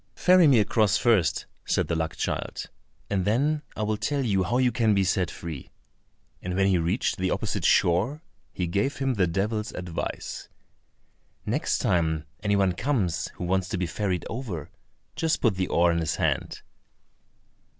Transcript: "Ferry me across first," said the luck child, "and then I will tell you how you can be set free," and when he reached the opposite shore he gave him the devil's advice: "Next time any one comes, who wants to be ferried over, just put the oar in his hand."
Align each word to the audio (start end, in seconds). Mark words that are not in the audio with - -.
"Ferry 0.15 0.47
me 0.47 0.57
across 0.57 0.97
first," 0.97 1.45
said 1.63 1.87
the 1.87 1.95
luck 1.95 2.15
child, 2.15 2.65
"and 3.07 3.23
then 3.23 3.61
I 3.75 3.83
will 3.83 3.97
tell 3.97 4.23
you 4.25 4.41
how 4.41 4.57
you 4.57 4.71
can 4.71 4.95
be 4.95 5.03
set 5.03 5.29
free," 5.29 5.69
and 6.41 6.55
when 6.55 6.65
he 6.65 6.79
reached 6.79 7.17
the 7.17 7.29
opposite 7.29 7.63
shore 7.63 8.23
he 8.51 8.65
gave 8.65 8.97
him 8.97 9.13
the 9.13 9.27
devil's 9.27 9.71
advice: 9.75 10.49
"Next 11.45 11.77
time 11.77 12.25
any 12.41 12.55
one 12.55 12.71
comes, 12.73 13.27
who 13.35 13.43
wants 13.43 13.69
to 13.69 13.77
be 13.77 13.85
ferried 13.85 14.25
over, 14.27 14.71
just 15.15 15.39
put 15.39 15.53
the 15.53 15.67
oar 15.67 15.91
in 15.91 15.99
his 15.99 16.15
hand." 16.15 16.63